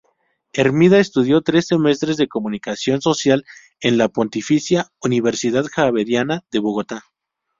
Hermida 0.53 0.97
estudió 0.99 1.41
tres 1.43 1.67
semestres 1.67 2.17
de 2.17 2.27
Comunicación 2.27 3.03
Social 3.03 3.45
en 3.79 3.99
la 3.99 4.09
Pontificia 4.09 4.91
Universidad 4.99 5.65
Javeriana 5.65 6.41
de 6.49 6.57
Bogotá. 6.57 7.03